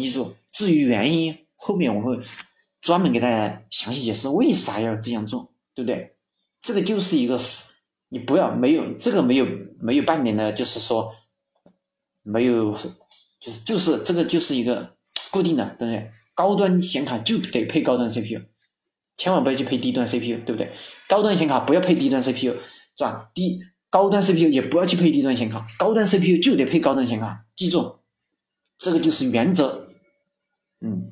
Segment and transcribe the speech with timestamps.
[0.00, 2.20] 记住，至于原因，后面我会
[2.80, 6.12] 专门给大家详细解释为啥要这样做，对不对？
[6.62, 7.74] 这个就是一个是，
[8.08, 9.46] 你不要没有这个没有
[9.80, 11.14] 没有半点的，就是说
[12.22, 12.72] 没有，
[13.40, 14.94] 就是就是这个就是一个
[15.30, 16.10] 固定的，对不对？
[16.34, 18.40] 高端显卡就得配高端 CPU，
[19.16, 20.72] 千万不要去配低端 CPU，对不对？
[21.06, 22.54] 高端显卡不要配低端 CPU，
[22.96, 23.30] 是吧？
[23.34, 23.60] 低
[23.90, 27.96] 高端 CPU 也不要去配低端显卡，高端 CPU 就得配高端显卡，记住，
[28.78, 29.89] 这个就是原则。
[30.82, 31.10] 嗯，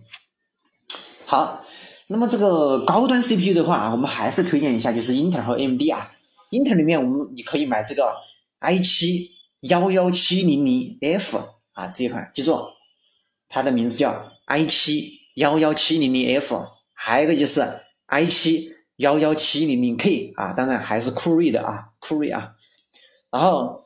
[1.27, 1.62] 好，
[2.06, 6.11] 那么这个高端 CPU 的话，我们还是推荐一下，就是英特尔和 AMD 啊。
[6.48, 8.11] 英特尔里面，我们你可以买这个
[8.61, 9.30] i 七
[9.61, 11.39] 幺幺七零零 F
[11.73, 12.65] 啊这一款，记住，
[13.47, 16.64] 它的名字叫 i 七幺幺七零零 F，
[16.95, 17.62] 还有一个就是
[18.06, 22.55] i 七幺幺七零零 K 啊，当然还是酷睿的啊，酷睿啊。
[23.30, 23.84] 然后，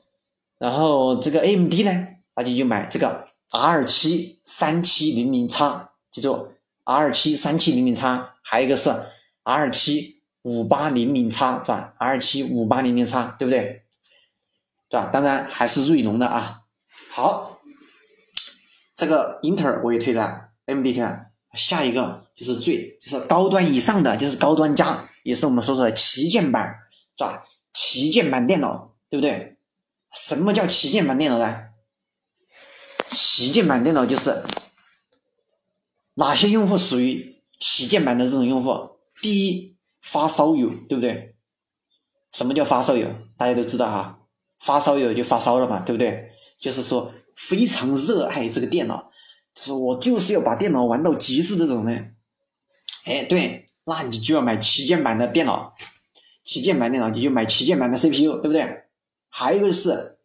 [0.59, 2.07] 然后这个 AMD 呢，
[2.37, 3.32] 那就就买这个。
[3.53, 6.53] R 七三七零零叉，记住
[6.85, 8.91] ，R 七三七零零叉，还有一个是
[9.43, 13.83] R 七五八零零叉，是吧？R 七五八零零叉，对不对？
[14.91, 15.11] 是吧？
[15.13, 16.63] 当然还是锐龙的啊。
[17.11, 17.61] 好，
[18.97, 26.79] 这个英特尔我也推了，AMD 推了，下一个就是最就是高端以上的，就是高端加，也是我们说说的旗舰版，
[27.19, 27.45] 是吧？
[27.75, 29.59] 旗舰版电脑，对不对？
[30.11, 31.69] 什么叫旗舰版电脑呢？
[33.13, 34.43] 旗舰版电脑就是
[36.15, 38.91] 哪些用户属于旗舰版的这种用户？
[39.21, 41.35] 第一，发烧友，对不对？
[42.33, 43.15] 什么叫发烧友？
[43.37, 44.19] 大家都知道哈，
[44.59, 46.33] 发烧友就发烧了嘛，对不对？
[46.59, 49.11] 就是说非常热爱这个电脑，
[49.55, 52.15] 是我就是要把电脑玩到极致这种人。
[53.05, 55.75] 哎，对，那你就要买旗舰版的电脑，
[56.43, 58.85] 旗舰版电脑你就买旗舰版的 CPU，对不对？
[59.29, 60.19] 还有一个是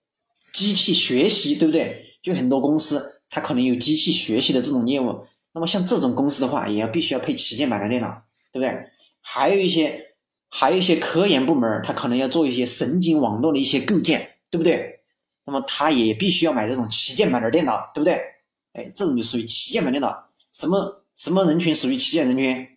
[0.54, 2.07] 机器学习，对不对？
[2.28, 8.90] 就很多公司，它可能有机器学习的这种业务，那么像这种公司的话，也要必须要配旗舰版的电脑，对不对？
[9.22, 10.08] 还有一些，
[10.50, 15.00] 还有一些科研部门，它可能要做一些神经网络的一些构建，对不对？
[15.46, 18.16] 那么它也必须要买这种旗舰版的电脑，对不对？
[18.74, 20.28] 哎，这种就属于旗舰版电脑。
[20.52, 22.68] 什么什么人群属于旗舰人群？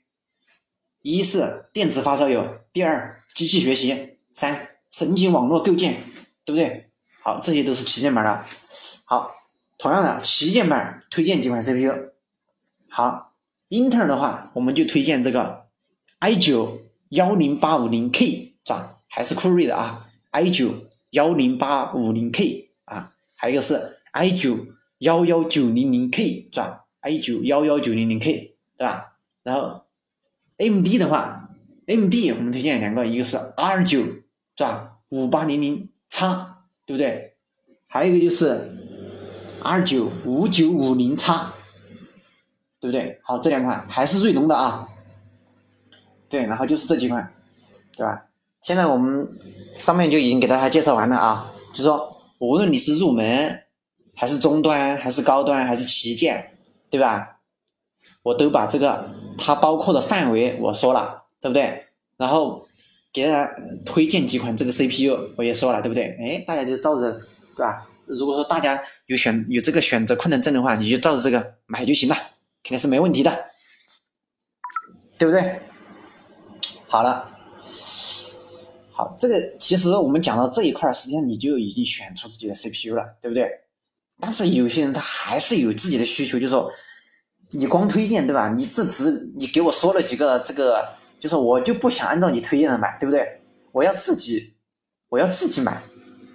[1.03, 5.97] 一是电子发烧友，第二机器学习，三神经网络构建，
[6.44, 6.87] 对不对？
[7.25, 8.44] 好，这些都是旗舰版的。
[9.10, 9.34] 好。
[9.82, 12.10] 同样的旗舰版推荐几款 CPU，
[12.91, 13.32] 好，
[13.69, 15.69] 英特尔的话我们就推荐这个
[16.19, 18.94] i 九幺零八五零 K 是吧？
[19.09, 20.75] 还是酷睿的啊？i 九
[21.12, 24.66] 幺零八五零 K 啊，还有一个是 i 九
[24.99, 29.15] 幺幺九零零 K 是吧？i 九幺幺九零零 K 对吧？
[29.43, 29.87] 然后
[30.59, 31.49] AMD 的话
[31.87, 34.25] ，AMD 我们推荐两个，一个是 R 九是
[34.59, 34.99] 吧？
[35.09, 36.26] 五八零零 X，
[36.84, 37.32] 对不对？
[37.88, 38.76] 还有一个就是。
[39.62, 41.53] R 九五九五零叉，
[42.81, 43.21] 对不对？
[43.22, 44.88] 好，这两款还是锐龙的啊。
[46.28, 47.32] 对，然后就是这几款，
[47.97, 48.22] 对吧？
[48.62, 49.28] 现在我们
[49.78, 51.50] 上面就已经给大家介绍完了啊。
[51.75, 53.62] 就说无论你是入门，
[54.15, 56.53] 还是中端，还是高端，还是旗舰，
[56.88, 57.38] 对吧？
[58.22, 61.82] 我都把这个它包括的范围我说了，对不对？
[62.16, 62.66] 然后
[63.12, 63.50] 给大家
[63.84, 66.16] 推荐几款这个 CPU，我也说了，对不对？
[66.20, 67.12] 哎，大家就照着，
[67.56, 67.87] 对吧？
[68.19, 72.15] 如果说大家有选有这个选择困难症的话，你就照着这个买就行了，
[72.62, 73.44] 肯定是没问题的，
[75.19, 75.60] 对不对？
[76.88, 77.31] 好了，
[78.91, 83.49] 好，这个其实我们讲到这一块实际上你就已经选出自己的 CPU 了，对不对？
[84.19, 86.70] 但是有些人他还是有自己的需求，就是说
[87.50, 88.49] 你光推荐对吧？
[88.49, 90.84] 你这只你给我说了几个这个，
[91.19, 93.41] 就是我就不想按照你推荐的买，对不对？
[93.72, 94.56] 我要自己
[95.09, 95.81] 我要自己买，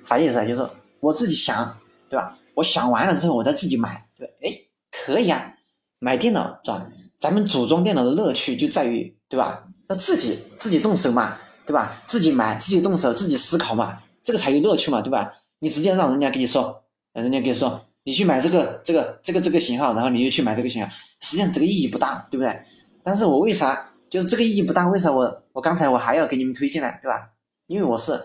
[0.06, 0.46] 啥意思啊？
[0.46, 0.70] 就是。
[1.06, 1.78] 我自己想，
[2.10, 2.36] 对吧？
[2.56, 4.50] 我想完了之后，我再自己买，对吧，哎，
[4.92, 5.54] 可以啊。
[6.00, 6.88] 买电脑是吧？
[7.20, 9.68] 咱们组装电脑的乐趣就在于，对吧？
[9.88, 12.02] 那自己自己动手嘛，对吧？
[12.08, 15.32] 自己买，自己动手，自己思考嘛，这个才有乐趣嘛，对吧？
[15.60, 16.84] 你直接让人家给你说，
[17.14, 22.60] 人家给你说，你去买这个这个这个这个型号，然后你又去买这个型号，实际上这个意义不大，对不对？
[23.04, 24.88] 但是我为啥就是这个意义不大？
[24.88, 27.30] 为啥我我刚才我还要给你们推荐呢，对吧？
[27.68, 28.20] 因为我是，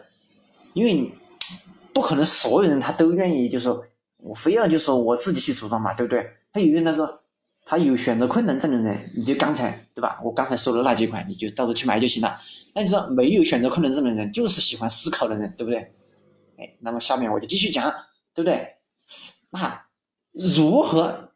[0.72, 1.12] 因为。
[1.92, 3.82] 不可能所有人他都愿意，就说
[4.16, 6.26] 我非要就说我自己去组装嘛，对不对？
[6.52, 7.22] 他有人他说
[7.64, 10.20] 他有选择困难症的人，你就刚才对吧？
[10.24, 12.38] 我刚才说的那几款，你就到时候去买就行了。
[12.74, 15.78] 那你说没有选择困难症的人，就是喜欢思考的人，对不对？
[16.58, 17.88] 哎，那么下面我就继续讲，
[18.34, 18.74] 对不对？
[19.50, 19.86] 那
[20.32, 21.32] 如何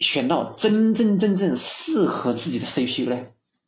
[0.00, 3.16] 选到真真正正适合自己的 CPU 呢？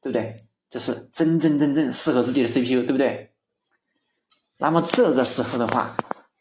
[0.00, 0.36] 对不对？
[0.68, 3.33] 就是真真正正适合自己的 CPU，对不对？
[4.58, 5.96] 那么这个时候的话，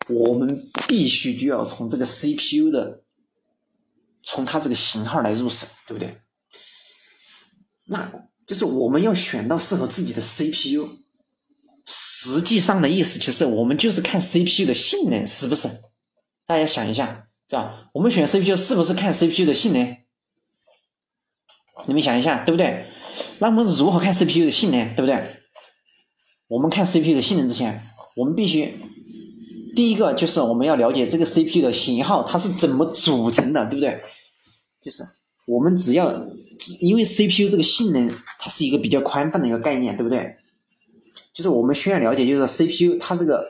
[0.07, 3.01] 我们必须就要从这个 CPU 的
[4.21, 6.21] 从它这个型号来入手，对不对？
[7.85, 8.11] 那
[8.45, 10.99] 就是我们要选到适合自己的 CPU。
[11.85, 15.67] 实际上的意思，其实我们就是看 CPU 的性能是不是？
[16.45, 17.89] 大家想一下，是吧？
[17.93, 19.97] 我们选 CPU 是不是看 CPU 的性能？
[21.87, 22.85] 你们想一下，对不对？
[23.39, 25.41] 那我们如何看 CPU 的性能，对不对？
[26.47, 27.83] 我们看 CPU 的性能之前，
[28.15, 28.73] 我们必须
[29.75, 34.01] 第一个就是我们要了解这个 CPU 的型号它是怎么组成的，对不对？
[34.83, 35.03] 就是
[35.47, 36.13] 我们只要，
[36.79, 40.35] 因为 CPU 这个性能它是一个比较宽泛的一个概念，对不对？
[41.33, 43.45] 就是我们需要了解，就是 CPU 它这个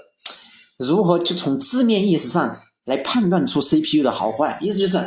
[0.77, 4.57] 如何就从字面意思上来判断出 CPU 的好坏。
[4.61, 4.97] 意思就是，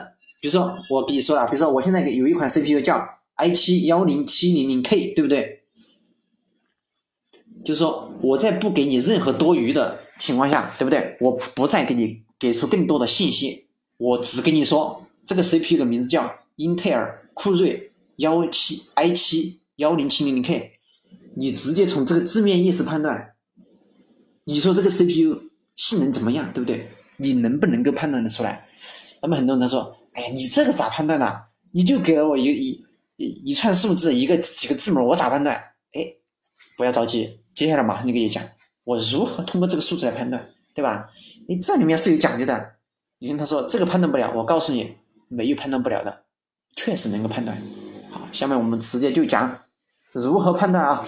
[0.41, 3.03] 比如说我跟你说啊，比如说我现在有一款 CPU 叫
[3.39, 5.63] i7 幺零七零零 K，对不对？
[7.67, 11.17] 就是说我在不给你任何多余的情况下，对不对？
[11.21, 13.67] 我不再给你给出更多的信息，
[13.97, 20.75] 我只跟你说这个 CPU 的名字叫英特尔酷睿幺七 i7 幺零七零零 K。
[21.37, 23.35] 你直接从这个字面意思判断，
[24.45, 26.89] 你说这个 CPU 性能怎么样，对不对？
[27.17, 28.65] 你能不能够判断得出来？
[29.21, 31.27] 那么很多人他说：“哎呀，你这个咋判断呢？
[31.73, 32.45] 你就给了我一
[33.17, 35.57] 一一串数字，一个几个字母，我咋判断？”
[35.93, 36.15] 哎，
[36.79, 38.45] 不要着急，接下来马上就给你讲，
[38.85, 41.09] 我如何通过这个数字来判断，对吧？
[41.49, 42.75] 你这里面是有讲究的。
[43.19, 44.99] 你跟他说这个判断不了，我告诉你，
[45.29, 46.25] 没有判断不了的，
[46.77, 47.57] 确实能够判断。
[48.11, 49.59] 好，下面我们直接就讲
[50.13, 51.07] 如何判断啊。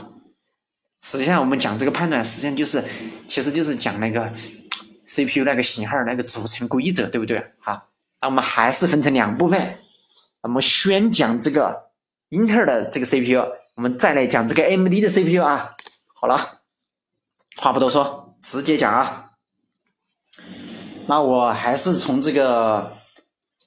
[1.02, 2.82] 实际上，我们讲这个判断，实际上就是，
[3.28, 4.32] 其实就是讲那个
[5.06, 7.44] CPU 那个型号那个组成规则，对不对？
[7.60, 7.88] 好，
[8.22, 9.76] 那我们还是分成两部分，
[10.40, 11.90] 我们先讲这个
[12.30, 13.38] 英特尔的这个 CPU，
[13.74, 15.76] 我们再来讲这个 AMD 的 CPU 啊。
[16.20, 16.62] 好了，
[17.58, 19.34] 话不多说，直接讲啊。
[21.06, 22.92] 那我还是从这个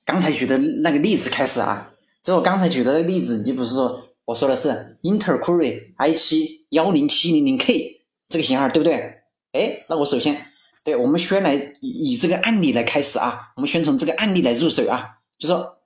[0.03, 1.93] 刚才举的那个例子开始啊。
[2.21, 4.05] 就我刚才举的例子，你不是说？
[4.25, 9.21] 我说的是英特尔酷睿 i7 幺零七零零 K 这个型号，对不对？
[9.53, 10.45] 哎，那我首先，
[10.83, 15.77] 对我们先来以以这个案例来开始啊，我们先从这个案例来入手啊，就说，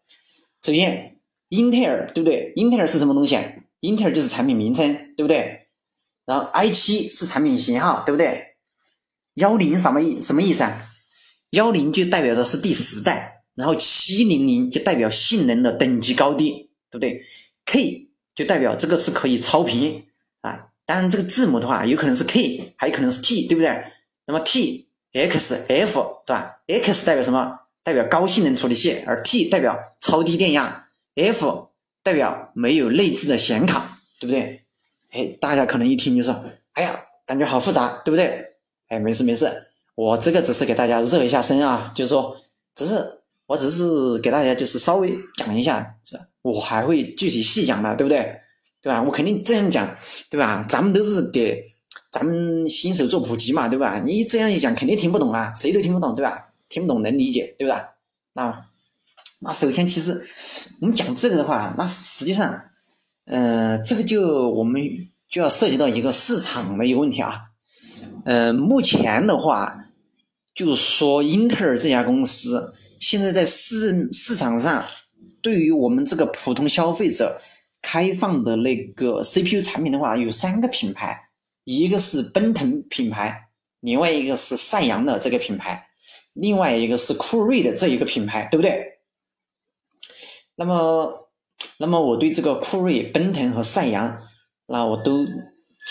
[0.64, 1.20] 首先，
[1.50, 2.54] 英特尔对不对？
[2.56, 3.38] 英特尔是什么东西？
[3.82, 5.65] 英特尔就是产品名称，对不对？
[6.26, 8.56] 然后 i7 是产品型号，对不对？
[9.36, 10.82] 幺零什么意什么意思啊？
[11.52, 17.24] 幺零就代表的是第十代，然后七零零就代表性能的等级高低，对不对
[17.66, 20.06] ？K 就代表这个是可以超频
[20.42, 23.86] 啊，当然这个字母的话，有可能是 K，还有可能是 T，对不对？
[24.26, 27.60] 那么 T、X、F，对吧？X 代表什么？
[27.84, 31.70] 代表高性能处理器，而 T 代表超低电压，F
[32.02, 34.65] 代表没有内置的显卡，对不对？
[35.16, 38.46] 哎，大家可能一听就说，哎呀，感觉好复杂，对不对？
[38.90, 39.50] 哎，没事没事，
[39.96, 42.36] 我这个只是给大家热一下身啊，就是说，
[42.76, 45.96] 只是我只是给大家就是稍微讲一下，
[46.42, 48.42] 我还会具体细讲的，对不对？
[48.82, 49.02] 对吧？
[49.02, 49.90] 我肯定这样讲，
[50.30, 50.64] 对吧？
[50.70, 51.64] 咱们都是给
[52.12, 54.00] 咱们新手做普及嘛，对吧？
[54.04, 56.50] 你这样一讲，肯定听不懂啊，谁都听不懂，对吧？
[56.70, 57.96] 听不懂能理解，对吧？
[58.34, 58.66] 那
[59.40, 60.24] 那首先，其实
[60.82, 62.62] 我们讲这个的话，那实际上，
[63.26, 64.82] 呃，这个就我们
[65.30, 67.42] 就要涉及到一个市场的一个问题啊。
[68.26, 69.86] 呃，目前的话，
[70.54, 74.84] 就是说英特尔这家公司现在在市市场上。
[75.42, 77.40] 对于我们这个普通消费者
[77.80, 81.30] 开放的那个 CPU 产品的话，有三个品牌，
[81.66, 83.50] 一个是奔腾品牌，
[83.82, 85.88] 另外一个是赛扬的这个品牌，
[86.34, 88.98] 另外一个是酷睿的这一个品牌，对不对？
[90.56, 91.25] 那么，
[91.80, 94.22] 那么我对这个酷睿、奔腾和赛扬，
[94.68, 95.26] 那我都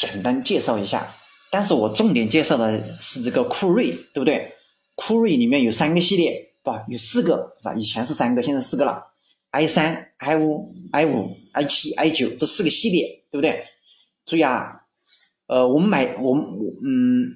[0.01, 1.07] 简单介绍一下，
[1.51, 4.51] 但是我重点介绍的是这个酷睿，对不对？
[4.97, 7.75] 酷睿里面有三个系列，不，有四个，是吧？
[7.75, 9.05] 以前是三个，现在四个了。
[9.51, 13.65] i 三、i 五、i 五、i 七、i 九这四个系列，对不对？
[14.27, 14.81] 注意啊，
[15.47, 17.29] 呃，我们买我们我嗯，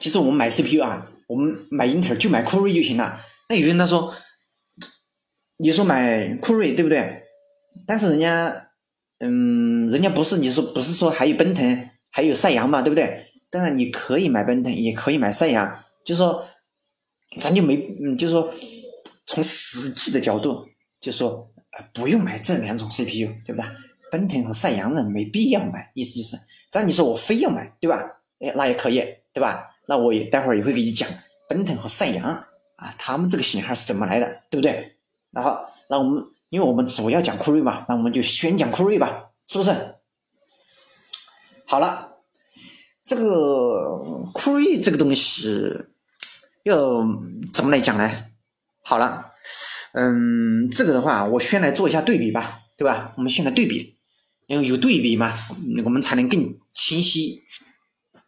[0.00, 3.18] 其实我们买 CPU 啊，我们买英特尔就买酷睿就行了。
[3.48, 4.14] 那有人他说，
[5.56, 7.22] 你说买酷睿对不对？
[7.86, 8.66] 但是人家
[9.20, 13.24] 嗯，人家不是你说不是说还有奔腾还有赛扬嘛，对不对？
[13.50, 16.44] 当然你可以买奔腾，也可以买赛扬，就说
[17.40, 18.52] 咱就没嗯，就说
[19.26, 20.66] 从实际的角度。
[21.00, 21.44] 就说
[21.92, 23.72] 不用买这两种 CPU，对吧？
[24.12, 26.36] 奔腾和赛扬的没必要买，意思就是。
[26.70, 28.08] 但你说我非要买，对吧？
[28.38, 29.02] 哎，那也可以，
[29.34, 29.68] 对吧？
[29.88, 31.08] 那我也待会儿也会给你讲
[31.48, 32.24] 奔腾和赛扬
[32.76, 34.92] 啊，他们这个型号是怎么来的，对不对？
[35.32, 35.58] 然后，
[35.90, 36.22] 那我们
[36.52, 39.70] 因为我们主要讲酷睿嘛，那我们就先讲酷睿吧，是不是？
[41.66, 42.10] 好了，
[43.06, 43.96] 这个
[44.34, 45.72] 酷睿这个东西
[46.64, 47.02] 要
[47.54, 48.06] 怎么来讲呢？
[48.82, 49.24] 好了。
[49.94, 53.14] 嗯，这个的话，我先来做一下对比吧，对吧？
[53.16, 53.96] 我们先来对比，
[54.46, 55.32] 因为有对比嘛，
[55.86, 57.40] 我们才能更清晰，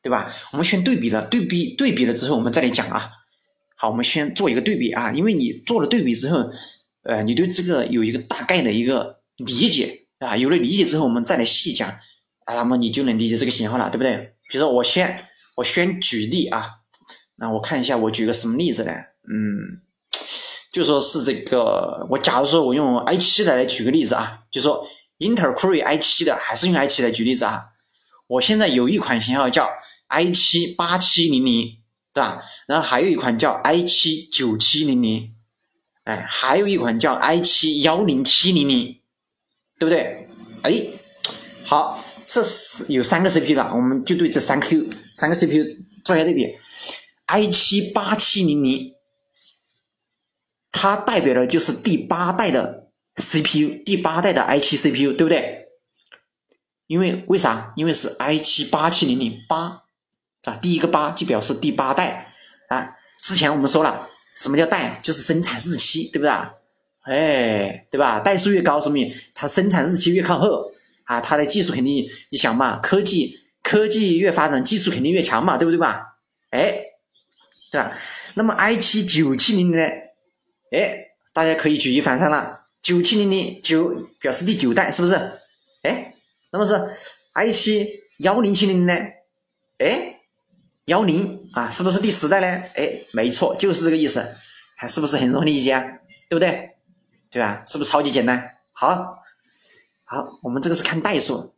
[0.02, 0.32] 对吧？
[0.52, 3.10] 我们先对比了，对比对比了之后，我们再来讲啊。
[3.76, 6.50] 好，我们先做一个对比啊，因为你做了对比之后，
[7.04, 11.88] 呃，你对这个有一个大概的一个理解啊，有了理解之后，我们再来细讲
[12.46, 14.16] 啊，那么你就能理解这个型号了，对不对？
[14.50, 16.68] 比如说，我先我先举例啊，
[17.38, 18.92] 那我看一下，我举个什么例子呢？
[19.30, 19.78] 嗯，
[20.72, 24.86] 就说是这个，我假如说我用 i 七的来举个例子啊，就说
[25.18, 27.62] 英特尔酷睿 i 七的，还是用 i 七来举例子啊。
[28.26, 29.68] 我现在有一款型号叫
[30.08, 31.68] i 七八七零零，
[32.14, 32.42] 对吧？
[32.66, 35.28] 然后还有一款叫 i 七九七零零，
[36.04, 38.94] 哎，还有一款叫 i 七幺零七零零，
[39.78, 40.28] 对不对？
[40.62, 40.86] 哎，
[41.64, 45.64] 好，这是有三个 CPU 的，我们就对这三 Q 三个 CPU
[46.04, 46.46] 做一下对比。
[47.26, 48.92] i 七八七零零，
[50.70, 55.60] 它代表的就是第八代的 CPU，第八代的 i 七 CPU，对不对？
[56.86, 57.72] 因为为啥？
[57.76, 59.84] 因为是 i 七八七零零八，
[60.42, 62.26] 啊，第一个八就表示第八代。
[62.68, 65.00] 啊，之前我们说了，什么叫代？
[65.02, 66.52] 就是生产日期，对不对啊？
[67.02, 68.18] 哎，对吧？
[68.20, 70.70] 代数越高，说明它生产日期越靠后
[71.04, 76.16] 啊，它的技术肯定，你想嘛，科技科技越发展，技术肯定越强嘛，对不对吧？
[76.50, 76.80] 哎，
[77.70, 77.96] 对吧？
[78.34, 79.84] 那么 i 七九七零零呢？
[80.72, 85.14] 哎，大家可以举一反三了，九七零零九表示第九代，是不是？
[85.82, 86.14] 哎，
[86.50, 86.74] 那么是
[87.34, 88.94] i 七幺零七零零呢？
[89.78, 90.20] 哎。
[90.86, 92.46] 幺零啊，是不是第十代呢？
[92.74, 94.22] 哎，没错，就是这个意思，
[94.76, 95.82] 还是不是很容易理解啊？
[96.28, 96.70] 对不对？
[97.30, 97.64] 对吧？
[97.66, 98.56] 是不是超级简单？
[98.72, 99.16] 好，
[100.04, 101.54] 好，我们这个是看代数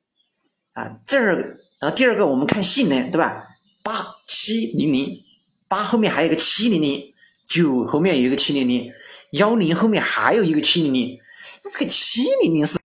[0.74, 1.00] 啊。
[1.04, 3.44] 这儿，然后第二个我们看性能，对吧？
[3.82, 5.20] 八七零零，
[5.66, 7.12] 八后面还有个七零零，
[7.48, 8.92] 九后面有一个七零零，
[9.32, 11.18] 幺零后面还有一个七零零。
[11.64, 12.78] 那这个七零零是，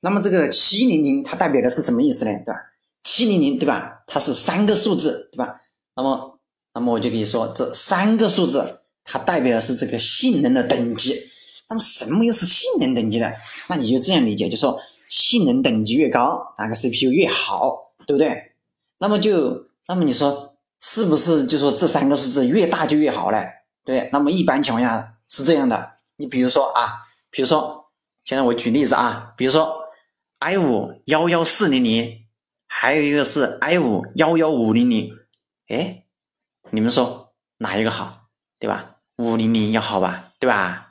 [0.00, 2.32] 那么这个七零零它代表的是什么意思呢？
[2.44, 2.58] 对吧？
[3.04, 4.02] 七零零对吧？
[4.06, 5.59] 它是三个数字对吧？
[6.00, 6.38] 那么，
[6.72, 11.14] 那么我就跟你说，这三个数字它代表的是这个性能的等级。
[11.68, 13.30] 那么什么又是性能等级呢？
[13.68, 14.80] 那你就这样理解，就说
[15.10, 18.52] 性能等级越高，哪个 CPU 越好，对不对？
[18.98, 23.46] 那么就，那么你说是不是就说这三个数字越大就越好嘞？
[23.84, 25.92] 对，那么一般情况下是这样的。
[26.16, 26.94] 你比如说啊，
[27.30, 27.90] 比如说，
[28.24, 29.70] 现在我举例子啊，比如说
[30.38, 32.16] i 五幺幺四零零。
[32.72, 35.10] 还有一个是 i 五幺幺五零零，
[35.70, 36.04] 哎，
[36.70, 38.96] 你们说哪一个好，对吧？
[39.18, 40.90] 五零零要好吧，对吧？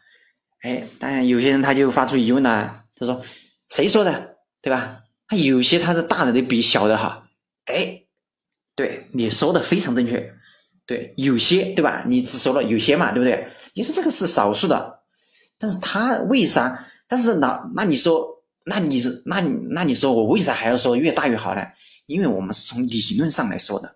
[0.61, 3.21] 哎，当然有些人他就发出疑问了，他说
[3.69, 5.03] 谁说的，对吧？
[5.27, 7.27] 他有些他的大的得比小的好，
[7.65, 8.03] 哎，
[8.75, 10.33] 对，你说的非常正确，
[10.85, 12.03] 对，有些对吧？
[12.07, 13.49] 你只说了有些嘛，对不对？
[13.73, 15.01] 你说这个是少数的，
[15.57, 16.85] 但是他为啥？
[17.07, 18.37] 但是那那你说？
[18.65, 21.61] 那你是那你那你说我为啥还要说越大越好呢？
[22.05, 23.95] 因为我们是从理论上来说的，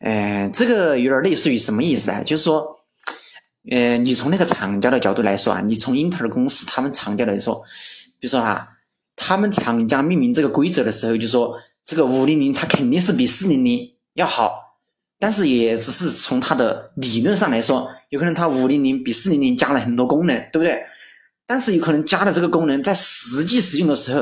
[0.00, 2.22] 呃，这个有点类似于什么意思呢？
[2.24, 2.80] 就是说，
[3.70, 7.62] 呃，你从那个厂家的角度来说啊，你从英特尔公司他们厂家来说，
[8.18, 8.76] 比如说哈，
[9.16, 14.76] 他们厂家命名这个规则的时候，就说这个五零零它肯定是比四零零要好，
[15.18, 20.80] 但是也只是从它的理论上来说，有可能它五零零比四零零加了很多功能，对不对？
[21.44, 24.20] 但是有可能加的这个功能，在实际使用的时候，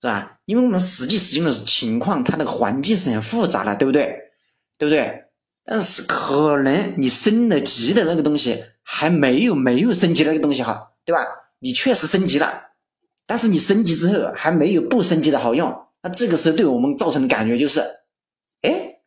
[0.00, 0.38] 是吧？
[0.46, 4.31] 因为我们实际使用的情况，它那个环境是很复杂的，对不对？
[4.78, 5.24] 对不对？
[5.64, 11.24] 但是可能你升了级的那个东西，还没有没有升级那个东西好，对吧？
[11.60, 12.70] 你确实升级了，
[13.26, 15.72] 但是你升级之后还没有不升级的好用。
[16.02, 17.80] 那这个时候对我们造成的感觉就是，
[18.62, 18.98] 哎，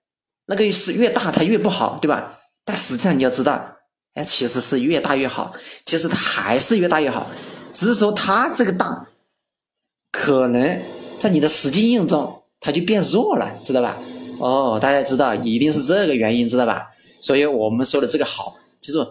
[0.46, 2.40] 那个是越大它越不好，对吧？
[2.64, 3.74] 但实际上你要知道。
[4.14, 5.54] 哎，其实是越大越好，
[5.84, 7.30] 其实它还是越大越好，
[7.74, 9.08] 只是说它这个大，
[10.10, 10.82] 可能
[11.20, 14.00] 在你的实际应用中，它就变弱了，知道吧？
[14.40, 16.88] 哦，大家知道，一定是这个原因，知道吧？
[17.22, 19.08] 所以我们说的这个好，就是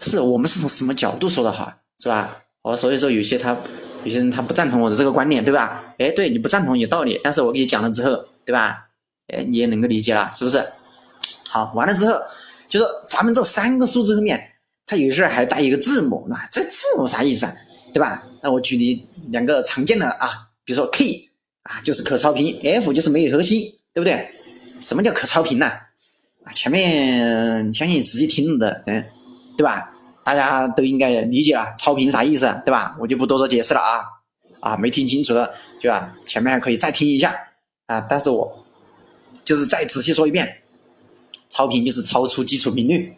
[0.00, 2.42] 是我们是从什么角度说的好，是吧？
[2.62, 3.56] 哦，所以说有些他
[4.04, 5.82] 有些人他不赞同我的这个观点，对吧？
[5.98, 8.88] 哎，对，你不赞同有道理，但是我给你讲了之后，对吧？
[9.28, 10.64] 哎，你也能够理解了，是不是？
[11.48, 12.14] 好，完了之后。
[12.68, 14.40] 就说咱们这三个数字后面，
[14.86, 17.52] 它有时候还带一个字母，那这字母啥意思啊？
[17.92, 18.22] 对吧？
[18.40, 21.28] 那我举例两个常见的啊，比如说 K
[21.64, 23.62] 啊，就是可超频；F 就是没有核心，
[23.92, 24.24] 对不对？
[24.80, 25.66] 什么叫可超频呢？
[26.44, 29.04] 啊，前面相信仔细听的，嗯，
[29.56, 29.88] 对吧？
[30.24, 32.96] 大家都应该理解了超频啥意思，对吧？
[33.00, 34.00] 我就不多做解释了啊，
[34.60, 36.14] 啊，没听清楚的，对吧？
[36.26, 37.34] 前面还可以再听一下
[37.86, 38.64] 啊，但是我
[39.44, 40.56] 就是再仔细说一遍。
[41.50, 43.12] 超频就是超出基础频率，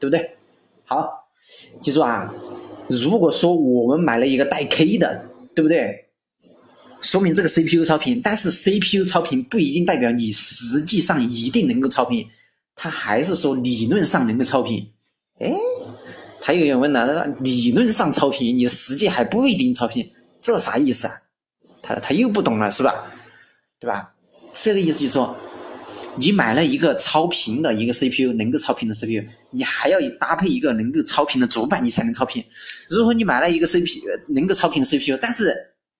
[0.00, 0.36] 对不对？
[0.86, 1.28] 好，
[1.82, 2.32] 记住啊，
[2.88, 5.22] 如果说我们买了一个带 K 的，
[5.54, 6.03] 对不对？
[7.04, 12.26] 说明这个 CPU 超频，但是 CPU 超频不一定代表你实际上一定能够超频，
[12.74, 14.90] 它还是说理论上能够超频。
[15.38, 15.52] 哎，
[16.40, 21.14] 他有人问了，他说理论上超频，你实际还不一定超频，这啥意思啊？
[21.82, 23.04] 他他又不懂了，是吧？
[23.78, 24.14] 对吧？
[24.54, 25.36] 这个意思就是说，
[26.16, 32.42] 你买了一个超频的一个 CPU，能够超频的 CPU，你还要搭配一个能够超频的主板，你才能超频。
[32.88, 35.54] 如果你买了一个 CPU 能够超频的 CPU，但是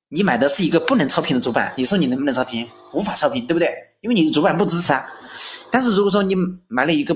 [0.09, 2.67] 你买的是一个不能超频的主板，你说你能不能超频？
[2.93, 3.69] 无法超频，对不对？
[4.01, 5.05] 因为你的主板不支持啊。
[5.71, 6.37] 但是如果说你
[6.69, 7.15] 买了一个，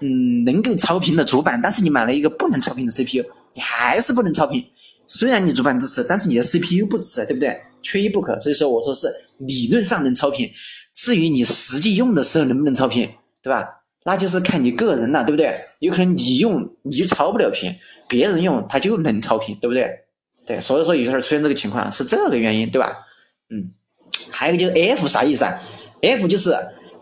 [0.00, 3.22] 嗯，能够超频的主板，但是你买了一个不能超频的 CPU，
[3.54, 4.64] 你还是不能超频。
[5.06, 7.60] 虽然你主板支持，但是你的 CPU 不支持，对不对？
[7.82, 8.38] 缺一不可。
[8.40, 9.08] 所以说我说是
[9.38, 10.48] 理论上能超频，
[10.94, 13.08] 至于你实际用的时候能不能超频，
[13.42, 13.64] 对吧？
[14.04, 15.54] 那就是看你个人了，对不对？
[15.80, 17.74] 有可能你用你就超不了频，
[18.08, 19.84] 别人用他就能超频，对不对？
[20.50, 23.06] 对，所以说有时候出现这个情况是这个原因，对吧？
[23.50, 23.70] 嗯，
[24.32, 25.56] 还有个就是 F 啥意思啊
[26.02, 26.52] ？F 就是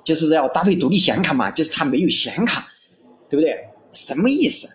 [0.05, 2.69] 就是要搭配独立显卡嘛，就是它没有显卡，
[3.31, 3.57] 对不对？
[3.95, 4.69] 什么意思？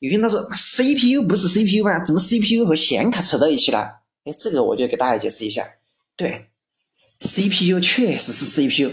[0.00, 2.04] 有些人他说 CPU 不是 CPU 吗？
[2.04, 4.02] 怎么 CPU 和显卡扯到一起了？
[4.24, 5.66] 哎，这个我就给大家解释一下。
[6.16, 6.48] 对
[7.20, 8.90] ，CPU 确实是 CPU，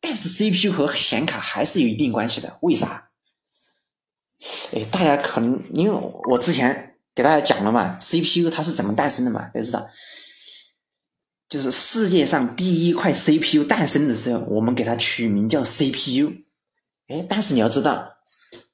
[0.00, 2.56] 但是 CPU 和显卡还是有一定关系的。
[2.62, 3.08] 为啥？
[4.74, 6.87] 哎，大家可能因为我之前。
[7.18, 9.50] 给大家讲了嘛，CPU 它是怎么诞生的嘛？
[9.52, 9.88] 都知道，
[11.48, 16.32] 就是世界上第一块 CPU 诞生的时候，我们给它取名叫 CPU。
[17.08, 18.18] 哎，但是你要知道，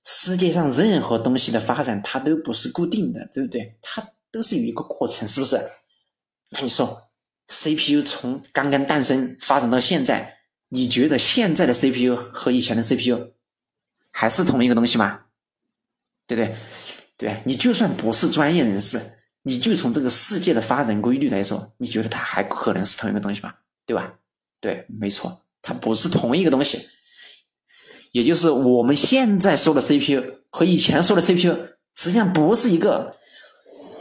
[0.05, 3.79] 世界上任何东西的发展它都不是固定的，对不对？
[3.81, 5.59] 它都是有一个过程，是不是？
[6.51, 7.09] 那你说
[7.49, 13.33] ，CPU 从刚刚诞生发展到现在，你觉得现在的 CPU 和以前的 CPU
[14.11, 15.23] 还是同一个东西吗？
[16.27, 16.55] 对不对？
[17.17, 19.01] 对你就算不是专业人士，
[19.45, 23.55] 你就从这个世界的发展规律来说，你觉得它还可能是同一个东西吗？
[23.87, 24.15] 对吧？
[24.61, 26.89] 对，没错，它不是同一个东西。
[28.11, 31.57] 也就是我们现在说的 CPU 和以前说的 CPU，
[31.95, 33.17] 实际上不是一个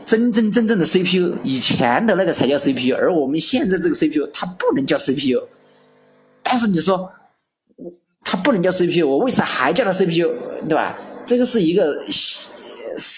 [0.06, 1.38] 真真正正的 CPU。
[1.44, 5.48] 以前的那个才叫 CPU，而我们现在这个 CPU 它不能叫 CPU。
[6.42, 7.12] 但是你说
[8.22, 10.34] 它不能叫 CPU，我为啥还叫它 CPU？
[10.68, 10.98] 对吧？
[11.28, 12.04] 这个是一个。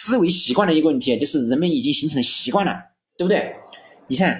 [0.06, 2.74] 思维习惯的一个问题，就是人们已经形成习惯了，
[3.18, 3.52] 对不对？
[4.08, 4.40] 你看，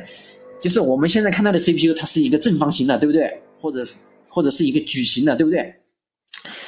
[0.62, 3.42] 就是我们现在看到的 CPU，它是一个正方形的，对不对？
[3.60, 3.98] 或者是
[4.28, 5.58] 或者是一个矩形的，对不对？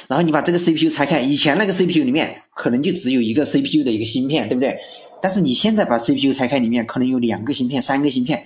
[0.08, 4.76] 然后你把这个 CPU 拆开，以前那个 CPU 里面可能就只有一个 CPU 的一个芯片，对不对？
[5.22, 8.44] 但是你现在把 CPU 拆开，里面可能有两个芯片、三个芯片，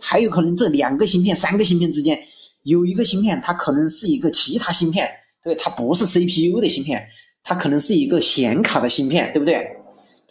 [0.00, 2.18] 还有可能这两个芯片、三个芯片之间
[2.62, 5.06] 有一个芯片，它可能是一个其他芯片，
[5.42, 7.06] 对，它不是 CPU 的芯片。
[7.42, 9.66] 它可能是一个显卡的芯片，对不对？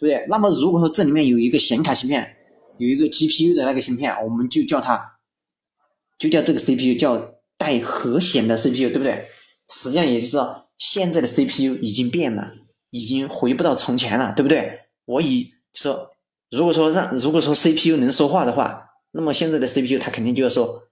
[0.00, 0.26] 不对？
[0.28, 2.34] 那么如果说这里面有一个显卡芯片，
[2.78, 5.18] 有一个 GPU 的那个芯片，我们就叫它，
[6.18, 9.26] 就叫这个 CPU 叫带核显的 CPU，对不对？
[9.68, 12.54] 实际上也就是说，现在的 CPU 已经变了，
[12.90, 14.80] 已经回不到从前了，对不对？
[15.04, 16.10] 我以说，
[16.50, 20.84] 如果说让如果说 CPU 能说话的话，那么现在的 CPU 它肯定就要说，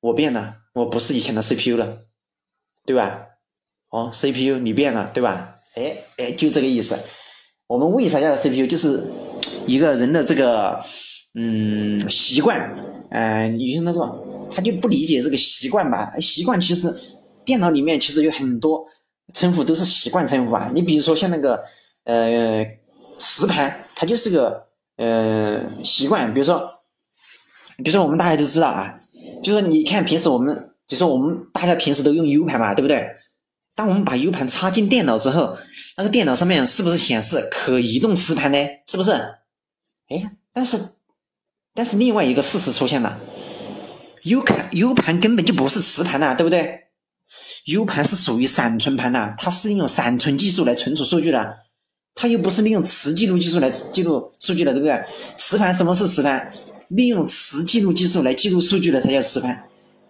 [0.00, 2.06] 我变了，我不是以前的 CPU 了，
[2.84, 3.26] 对吧？
[3.90, 5.58] 哦，CPU 你变了，对吧？
[5.76, 6.98] 哎哎，就这个意思。
[7.68, 8.66] 我们为啥要 CPU？
[8.66, 9.02] 就是
[9.66, 10.80] 一个人的这个
[11.34, 12.70] 嗯习惯。
[13.10, 16.10] 嗯，有些人说他就不理解这个习惯吧？
[16.20, 16.94] 习惯其实
[17.44, 18.84] 电脑里面其实有很多
[19.34, 20.70] 称呼都是习惯称呼啊。
[20.74, 21.60] 你比如说像那个
[22.04, 22.64] 呃
[23.18, 24.64] 磁盘，它就是个
[24.96, 26.32] 呃习惯。
[26.32, 26.58] 比如说，
[27.78, 28.96] 比如说我们大家都知道啊，
[29.42, 33.08] 就说你看平时我们就说我们大家平时都用 U 盘嘛，对不对？
[33.76, 35.56] 当我们把 U 盘插进电脑之后，
[35.98, 38.58] 那个电脑上面是不是显示可移动磁盘呢？
[38.86, 39.12] 是不是？
[40.08, 40.80] 哎，但是，
[41.74, 43.20] 但是另外一个事实出现了
[44.22, 46.84] ，U 盘 U 盘根本就不是磁盘呐，对不对
[47.66, 51.56] ？U 盘是属于闪存盘呐，它是用闪存技术来存储数据的，
[52.14, 55.04] 它又不是利用磁记录技术来记录数据的，对不对？
[55.36, 56.50] 磁盘什么是磁盘？
[56.88, 59.68] 利用磁记录技术来记录数据的才叫磁盘，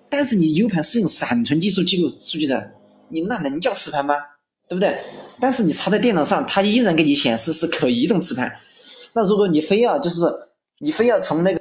[0.09, 2.71] 但是你 U 盘是用闪存技术记录数据的。
[3.09, 4.17] 你那能叫磁盘吗？
[4.69, 4.99] 对不对？
[5.41, 8.59] 但是你插在电脑上，它依然给你显示是可移动磁盘。
[9.13, 10.23] 那如果你非要就是
[10.81, 11.61] 你非要从那个